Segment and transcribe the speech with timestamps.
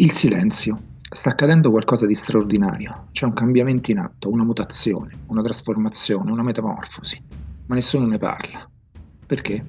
[0.00, 0.78] Il silenzio.
[1.10, 3.08] Sta accadendo qualcosa di straordinario.
[3.10, 7.20] C'è un cambiamento in atto, una mutazione, una trasformazione, una metamorfosi,
[7.66, 8.70] ma nessuno ne parla.
[9.26, 9.60] Perché?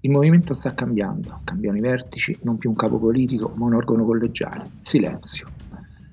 [0.00, 4.04] Il movimento sta cambiando, cambiano i vertici, non più un capo politico, ma un organo
[4.04, 4.68] collegiale.
[4.82, 5.46] Silenzio.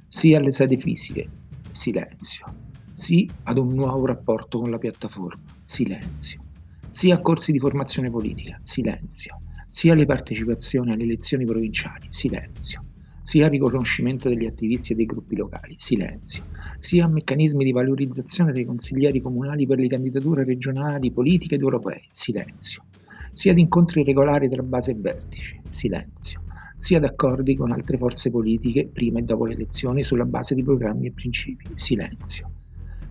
[0.08, 1.28] Sì alle sedi fisiche.
[1.71, 2.46] Silenzio.
[2.94, 5.42] Sì ad un nuovo rapporto con la piattaforma.
[5.64, 6.44] Silenzio.
[6.92, 8.60] Sì a corsi di formazione politica.
[8.62, 9.42] Silenzio.
[9.68, 12.05] Sì alle partecipazioni alle elezioni provinciali.
[12.11, 12.83] Silenzio
[13.21, 16.46] sia riconoscimento degli attivisti e dei gruppi locali, silenzio,
[16.79, 22.86] sia meccanismi di valorizzazione dei consiglieri comunali per le candidature regionali, politiche ed europee, silenzio,
[23.34, 26.42] sia ad incontri regolari tra base e vertici, silenzio,
[26.78, 30.64] sia ad accordi con altre forze politiche prima e dopo le elezioni sulla base di
[30.64, 32.52] programmi e principi, silenzio,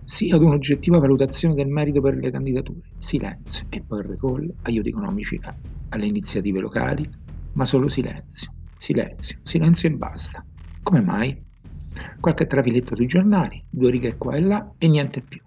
[0.03, 4.89] sia ad un'oggettiva valutazione del merito per le candidature, silenzio, e poi il recall, aiuti
[4.89, 5.39] economici
[5.89, 7.09] alle iniziative locali,
[7.53, 8.53] ma solo silenzio.
[8.81, 10.43] Silenzio, silenzio e basta.
[10.81, 11.39] Come mai?
[12.19, 15.39] Qualche trafiletto sui giornali, due righe qua e là e niente più.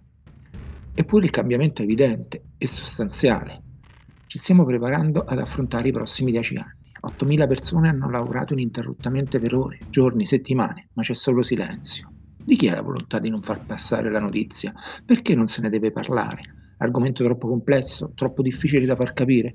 [0.94, 3.60] Eppure il cambiamento è evidente e sostanziale.
[4.28, 6.92] Ci stiamo preparando ad affrontare i prossimi dieci anni.
[7.00, 12.12] 8.000 persone hanno lavorato ininterrottamente per ore, giorni, settimane, ma c'è solo silenzio.
[12.40, 14.72] Di chi è la volontà di non far passare la notizia?
[15.04, 16.42] Perché non se ne deve parlare?
[16.76, 19.54] Argomento troppo complesso, troppo difficile da far capire?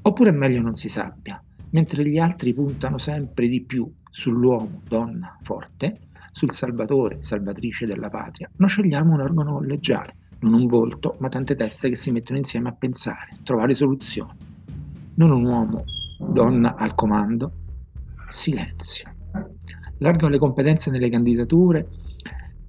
[0.00, 1.38] Oppure è meglio non si sappia?
[1.72, 5.98] Mentre gli altri puntano sempre di più sull'uomo, donna forte,
[6.32, 11.54] sul salvatore, salvatrice della patria, noi scegliamo un organo collegiale, non un volto, ma tante
[11.54, 14.32] teste che si mettono insieme a pensare, trovare soluzioni.
[15.14, 15.84] Non un uomo,
[16.18, 17.52] donna al comando,
[18.28, 19.10] silenzio.
[19.98, 21.88] Largano le competenze nelle candidature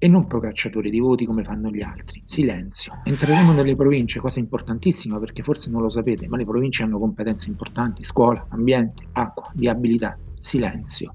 [0.04, 2.22] e non procacciatori di voti come fanno gli altri.
[2.26, 3.00] Silenzio.
[3.04, 7.48] Entreremo nelle province, cosa importantissima perché forse non lo sapete, ma le province hanno competenze
[7.48, 10.14] importanti, scuola, ambiente, acqua, viabilità.
[10.38, 11.14] Silenzio.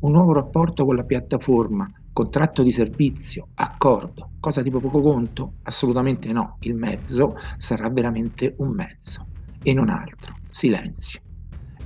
[0.00, 5.54] Un nuovo rapporto con la piattaforma, contratto di servizio, accordo, cosa tipo poco conto?
[5.62, 9.28] Assolutamente no, il mezzo sarà veramente un mezzo
[9.62, 10.40] e non altro.
[10.50, 11.22] Silenzio.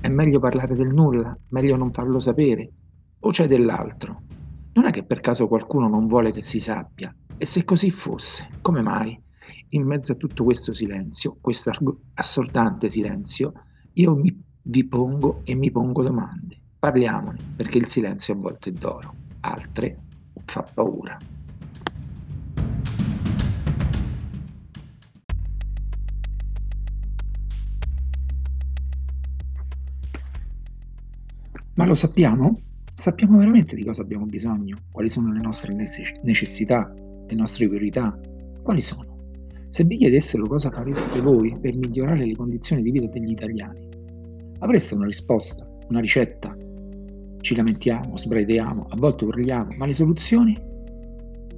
[0.00, 2.72] È meglio parlare del nulla, meglio non farlo sapere,
[3.20, 4.22] o c'è dell'altro?
[4.76, 7.14] Non è che per caso qualcuno non vuole che si sappia?
[7.36, 9.16] E se così fosse, come mai?
[9.68, 11.70] In mezzo a tutto questo silenzio, questo
[12.14, 13.52] assordante silenzio,
[13.92, 16.58] io mi, vi pongo e mi pongo domande.
[16.76, 19.96] Parliamone, perché il silenzio a volte è d'oro, altre
[20.44, 21.16] fa paura.
[31.74, 32.73] Ma lo sappiamo?
[32.96, 34.76] Sappiamo veramente di cosa abbiamo bisogno?
[34.92, 36.94] Quali sono le nostre necessità,
[37.26, 38.16] le nostre priorità?
[38.62, 39.32] Quali sono?
[39.68, 43.88] Se vi chiedessero cosa fareste voi per migliorare le condizioni di vita degli italiani,
[44.60, 46.56] avreste una risposta, una ricetta?
[47.40, 50.56] Ci lamentiamo, sbraitiamo, a volte urliamo, ma le soluzioni?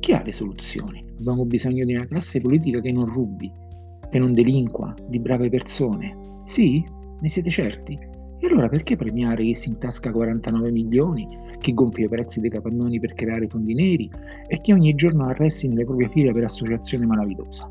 [0.00, 1.04] Chi ha le soluzioni?
[1.18, 3.52] Abbiamo bisogno di una classe politica che non rubi,
[4.10, 6.30] che non delinqua, di brave persone.
[6.44, 6.82] Sì?
[7.20, 8.14] Ne siete certi?
[8.38, 11.26] E allora perché premiare chi si intasca 49 milioni,
[11.58, 14.10] chi gonfia i prezzi dei capannoni per creare fondi neri
[14.46, 17.70] e chi ogni giorno arresti nelle proprie file per associazione malavitosa?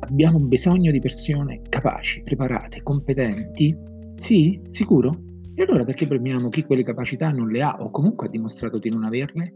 [0.00, 3.76] Abbiamo bisogno di persone capaci, preparate, competenti?
[4.14, 4.60] Sì?
[4.68, 5.12] Sicuro?
[5.54, 8.90] E allora perché premiamo chi quelle capacità non le ha o comunque ha dimostrato di
[8.90, 9.52] non averle?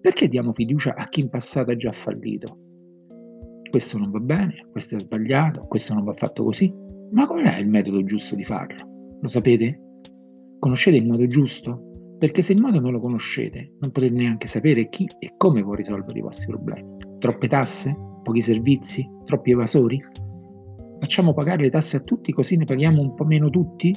[0.00, 2.58] Perché diamo fiducia a chi in passato ha già fallito?
[3.70, 6.72] Questo non va bene, questo è sbagliato, questo non va fatto così.
[7.10, 8.93] Ma qual è il metodo giusto di farlo?
[9.24, 9.80] Lo sapete?
[10.58, 12.16] Conoscete il modo giusto?
[12.18, 15.72] Perché se il modo non lo conoscete, non potete neanche sapere chi e come può
[15.72, 16.94] risolvere i vostri problemi.
[17.20, 17.96] Troppe tasse?
[18.22, 19.02] Pochi servizi?
[19.24, 19.98] Troppi evasori?
[21.00, 23.96] Facciamo pagare le tasse a tutti così ne paghiamo un po' meno tutti?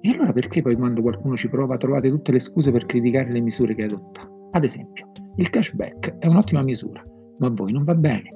[0.00, 3.40] E allora perché poi quando qualcuno ci prova trovate tutte le scuse per criticare le
[3.40, 4.30] misure che adotta?
[4.52, 7.04] Ad esempio, il cashback è un'ottima misura,
[7.40, 8.30] ma a voi non va bene.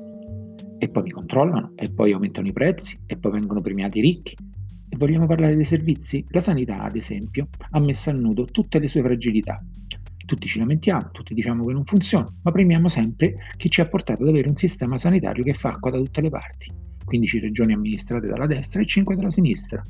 [0.77, 4.37] E poi mi controllano, e poi aumentano i prezzi, e poi vengono premiati i ricchi,
[4.99, 6.25] vogliamo parlare dei servizi?
[6.31, 9.65] La sanità, ad esempio, ha messo a nudo tutte le sue fragilità.
[10.27, 14.23] Tutti ci lamentiamo, tutti diciamo che non funziona, ma premiamo sempre chi ci ha portato
[14.23, 16.71] ad avere un sistema sanitario che fa acqua da tutte le parti.
[17.05, 19.83] 15 regioni amministrate dalla destra e 5 dalla sinistra.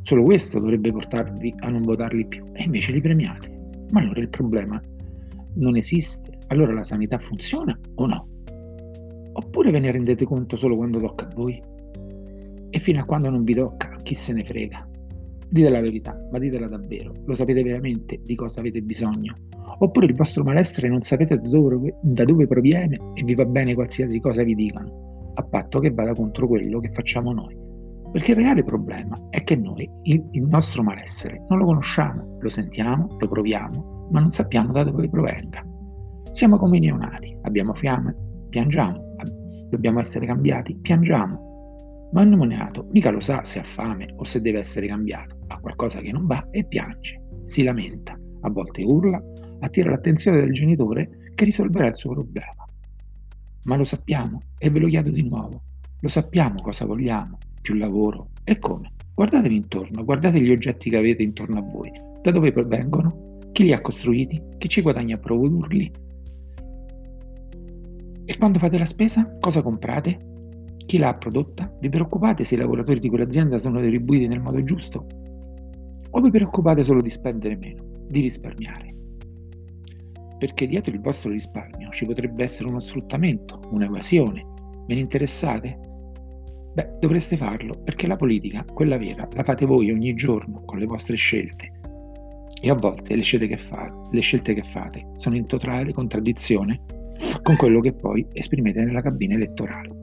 [0.00, 3.50] Solo questo dovrebbe portarvi a non votarli più, e invece li premiate.
[3.90, 4.80] Ma allora il problema
[5.56, 6.38] non esiste.
[6.46, 8.28] Allora la sanità funziona o no?
[9.32, 11.76] Oppure ve ne rendete conto solo quando tocca a voi?
[12.70, 14.86] E fino a quando non vi tocca, chi se ne frega.
[15.50, 17.12] Dite la verità, ma ditela davvero.
[17.24, 19.34] Lo sapete veramente di cosa avete bisogno?
[19.78, 23.74] Oppure il vostro malessere non sapete da dove, da dove proviene e vi va bene
[23.74, 27.56] qualsiasi cosa vi dicano, a patto che vada contro quello che facciamo noi.
[28.12, 32.48] Perché il reale problema è che noi il, il nostro malessere non lo conosciamo, lo
[32.48, 35.64] sentiamo, lo proviamo, ma non sappiamo da dove provenga.
[36.30, 38.14] Siamo come i neonati, abbiamo fiamme,
[38.50, 39.14] piangiamo,
[39.70, 41.47] dobbiamo essere cambiati, piangiamo.
[42.12, 45.58] Ma un neonato mica lo sa se ha fame o se deve essere cambiato, ha
[45.58, 49.22] qualcosa che non va e piange, si lamenta, a volte urla,
[49.60, 52.66] attira l'attenzione del genitore che risolverà il suo problema.
[53.64, 55.62] Ma lo sappiamo e ve lo chiedo di nuovo,
[56.00, 58.92] lo sappiamo cosa vogliamo, più lavoro e come.
[59.14, 61.90] Guardatevi intorno, guardate gli oggetti che avete intorno a voi,
[62.22, 65.90] da dove provengono, chi li ha costruiti, chi ci guadagna a produrli.
[68.24, 70.37] E quando fate la spesa, cosa comprate?
[70.88, 71.70] Chi l'ha prodotta?
[71.80, 75.04] Vi preoccupate se i lavoratori di quell'azienda sono retribuiti nel modo giusto?
[76.08, 78.94] O vi preoccupate solo di spendere meno, di risparmiare?
[80.38, 84.42] Perché dietro il vostro risparmio ci potrebbe essere uno sfruttamento, un'evasione.
[84.86, 85.78] Me ne interessate?
[86.72, 90.86] Beh, dovreste farlo perché la politica, quella vera, la fate voi ogni giorno con le
[90.86, 91.70] vostre scelte.
[92.62, 96.80] E a volte le scelte che fate, le scelte che fate sono in totale contraddizione
[97.42, 99.97] con quello che poi esprimete nella cabina elettorale.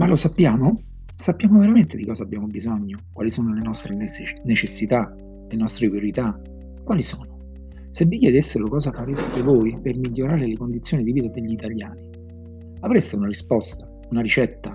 [0.00, 0.80] Ma lo sappiamo?
[1.14, 2.96] Sappiamo veramente di cosa abbiamo bisogno?
[3.12, 3.94] Quali sono le nostre
[4.44, 5.14] necessità?
[5.46, 6.40] Le nostre priorità?
[6.82, 7.50] Quali sono?
[7.90, 12.00] Se vi chiedessero cosa fareste voi per migliorare le condizioni di vita degli italiani,
[12.80, 14.74] avreste una risposta, una ricetta?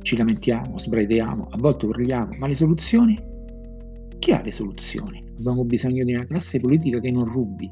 [0.00, 3.18] Ci lamentiamo, sbraitiamo, a volte urliamo, ma le soluzioni?
[4.20, 5.22] Chi ha le soluzioni?
[5.36, 7.70] Abbiamo bisogno di una classe politica che non rubi,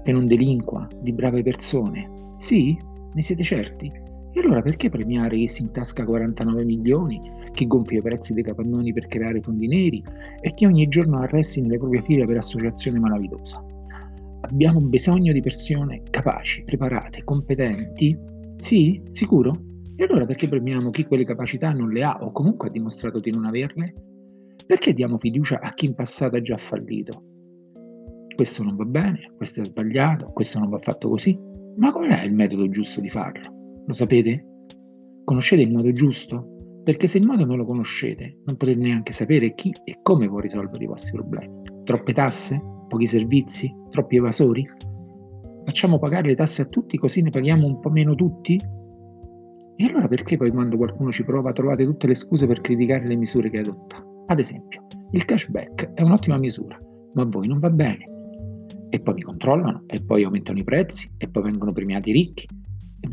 [0.00, 2.22] che non delinqua, di brave persone.
[2.38, 2.78] Sì?
[3.12, 4.03] Ne siete certi?
[4.36, 7.20] E allora perché premiare chi si intasca 49 milioni,
[7.52, 10.02] chi gonfia i prezzi dei capannoni per creare fondi neri
[10.40, 13.64] e chi ogni giorno arresti nelle proprie file per associazione malavitosa?
[14.40, 18.18] Abbiamo bisogno di persone capaci, preparate, competenti?
[18.56, 19.00] Sì?
[19.10, 19.52] Sicuro?
[19.94, 23.30] E allora perché premiamo chi quelle capacità non le ha o comunque ha dimostrato di
[23.30, 23.94] non averle?
[24.66, 27.22] Perché diamo fiducia a chi in passato ha già fallito?
[28.34, 31.38] Questo non va bene, questo è sbagliato, questo non va fatto così.
[31.76, 33.53] Ma qual è il metodo giusto di farlo?
[33.86, 34.44] Lo sapete?
[35.24, 36.80] Conoscete il modo giusto?
[36.82, 40.38] Perché se il modo non lo conoscete, non potete neanche sapere chi e come può
[40.38, 41.62] risolvere i vostri problemi.
[41.84, 42.62] Troppe tasse?
[42.88, 43.70] Pochi servizi?
[43.90, 44.66] Troppi evasori?
[45.64, 48.60] Facciamo pagare le tasse a tutti così ne paghiamo un po' meno tutti?
[49.76, 53.16] E allora perché poi quando qualcuno ci prova trovate tutte le scuse per criticare le
[53.16, 54.02] misure che adotta?
[54.26, 56.78] Ad esempio, il cashback è un'ottima misura,
[57.14, 58.06] ma a voi non va bene.
[58.88, 62.46] E poi mi controllano, e poi aumentano i prezzi, e poi vengono premiati i ricchi,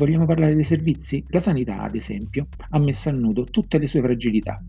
[0.02, 1.24] vogliamo parlare dei servizi?
[1.28, 4.60] La sanità, ad esempio, ha messo a nudo tutte le sue fragilità.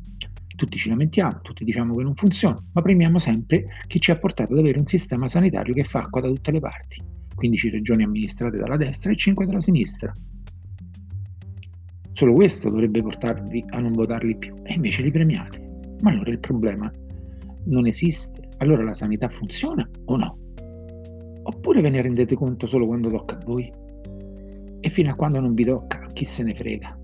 [0.55, 4.53] Tutti ci lamentiamo, tutti diciamo che non funziona, ma premiamo sempre chi ci ha portato
[4.53, 7.01] ad avere un sistema sanitario che fa acqua da tutte le parti.
[7.33, 10.15] 15 regioni amministrate dalla destra e 5 dalla sinistra.
[12.11, 15.59] Solo questo dovrebbe portarvi a non votarli più, e invece li premiate.
[16.01, 16.91] Ma allora il problema
[17.65, 18.49] non esiste?
[18.57, 20.37] Allora la sanità funziona o no?
[21.41, 23.81] Oppure ve ne rendete conto solo quando tocca a voi?
[24.85, 26.99] E fino a quando non vi tocca, chi se ne frega?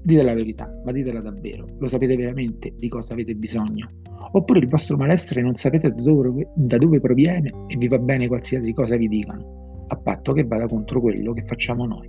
[0.00, 1.66] Dite la verità, ma ditela davvero.
[1.80, 3.88] Lo sapete veramente di cosa avete bisogno?
[4.30, 8.28] Oppure il vostro malessere non sapete da dove, da dove proviene e vi va bene
[8.28, 12.08] qualsiasi cosa vi dicano, a patto che vada contro quello che facciamo noi.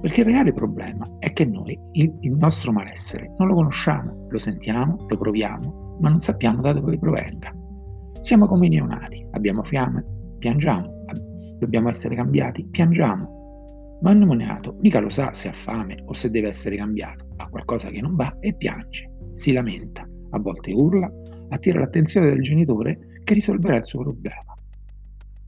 [0.00, 4.38] Perché il reale problema è che noi il, il nostro malessere non lo conosciamo, lo
[4.38, 7.52] sentiamo, lo proviamo, ma non sappiamo da dove provenga.
[8.20, 10.04] Siamo come i neonati, abbiamo fiamme,
[10.38, 11.02] piangiamo,
[11.58, 13.41] dobbiamo essere cambiati, piangiamo,
[14.02, 17.48] ma un neonato mica lo sa se ha fame o se deve essere cambiato, ha
[17.48, 21.10] qualcosa che non va e piange, si lamenta, a volte urla,
[21.48, 24.56] attira l'attenzione del genitore che risolverà il suo problema.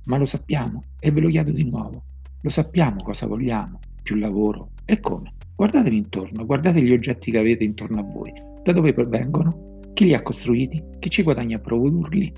[0.04, 2.02] Ma lo sappiamo e ve lo chiedo di nuovo,
[2.40, 5.32] lo sappiamo cosa vogliamo, più lavoro e come.
[5.56, 8.32] Guardatevi intorno, guardate gli oggetti che avete intorno a voi,
[8.62, 12.32] da dove provengono, chi li ha costruiti, chi ci guadagna a produrli.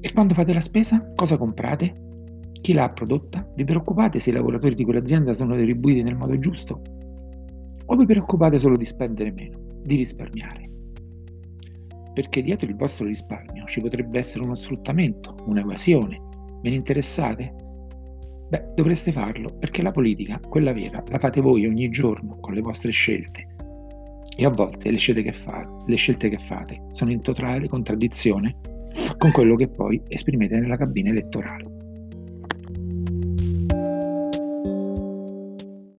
[0.00, 2.07] E quando fate la spesa, cosa comprate?
[2.68, 3.50] Chi l'ha prodotta?
[3.54, 6.82] Vi preoccupate se i lavoratori di quell'azienda sono retribuiti nel modo giusto?
[7.86, 10.68] O vi preoccupate solo di spendere meno, di risparmiare?
[12.12, 16.20] Perché dietro il vostro risparmio ci potrebbe essere uno sfruttamento, un'evasione.
[16.62, 17.54] Me ne interessate?
[18.50, 22.60] Beh, dovreste farlo perché la politica, quella vera, la fate voi ogni giorno con le
[22.60, 23.46] vostre scelte.
[24.36, 28.58] E a volte le scelte che fate, le scelte che fate sono in totale contraddizione
[29.16, 31.67] con quello che poi esprimete nella cabina elettorale.